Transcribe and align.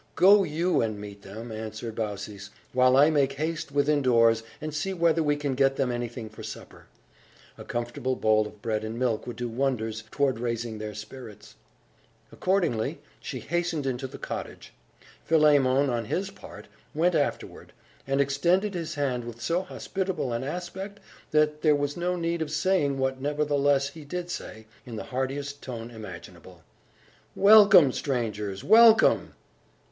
"Go 0.15 0.43
you 0.43 0.81
and 0.81 0.99
meet 0.99 1.21
them," 1.21 1.51
answered 1.51 1.93
Baucis, 1.93 2.49
"while 2.73 2.97
I 2.97 3.11
make 3.11 3.33
haste 3.33 3.71
within 3.71 4.01
doors, 4.01 4.41
and 4.59 4.73
see 4.73 4.95
whether 4.95 5.21
we 5.21 5.35
can 5.35 5.53
get 5.53 5.75
them 5.75 5.91
anything 5.91 6.27
for 6.27 6.41
supper. 6.41 6.87
A 7.55 7.63
comfortable 7.63 8.15
bowl 8.15 8.47
of 8.47 8.63
bread 8.63 8.83
and 8.83 8.97
milk 8.97 9.27
would 9.27 9.35
do 9.35 9.47
wonders 9.47 10.03
toward 10.09 10.39
raising 10.39 10.79
their 10.79 10.95
spirits." 10.95 11.53
Accordingly, 12.31 12.97
she 13.19 13.41
hastened 13.41 13.85
into 13.85 14.07
the 14.07 14.17
cottage. 14.17 14.73
Philemon, 15.23 15.91
on 15.91 16.05
his 16.05 16.31
part, 16.31 16.67
went 16.95 17.13
forward, 17.39 17.71
and 18.07 18.19
extended 18.19 18.73
his 18.73 18.95
hand 18.95 19.23
with 19.23 19.39
so 19.39 19.61
hospitable 19.61 20.33
an 20.33 20.43
aspect 20.43 20.99
that 21.29 21.61
there 21.61 21.75
was 21.75 21.95
no 21.95 22.15
need 22.15 22.41
of 22.41 22.49
saying 22.49 22.97
what 22.97 23.21
nevertheless 23.21 23.89
he 23.89 24.03
did 24.03 24.31
say, 24.31 24.65
in 24.83 24.95
the 24.95 25.03
heartiest 25.13 25.61
tone 25.61 25.91
imaginable: 25.91 26.63
"Welcome, 27.35 27.91
strangers! 27.91 28.63
welcome!" 28.63 29.35